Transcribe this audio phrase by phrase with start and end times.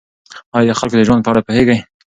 [0.57, 1.77] آیا د خلکو د ژوند په اړه پوهېږئ؟